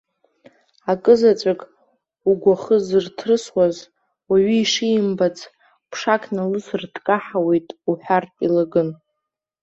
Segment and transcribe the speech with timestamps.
[0.91, 1.61] Акы заҵәык
[2.29, 3.75] угәахы зырҭрысуаз,
[4.29, 5.37] уаҩы ишимбац,
[5.89, 8.89] ԥшак налысыр дкаҳауеит уҳәартә, илыгын.